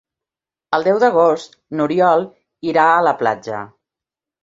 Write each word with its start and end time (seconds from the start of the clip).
El 0.77 0.85
deu 0.87 1.01
d'agost 1.03 1.55
n'Oriol 1.81 2.27
irà 2.73 2.89
a 2.97 3.07
la 3.13 3.17
platja. 3.25 3.65